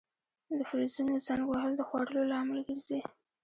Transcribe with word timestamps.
د 0.57 0.59
فلزونو 0.69 1.13
زنګ 1.27 1.43
وهل 1.47 1.73
د 1.77 1.81
خوړلو 1.87 2.21
لامل 2.31 2.59
ګرځي. 2.67 2.99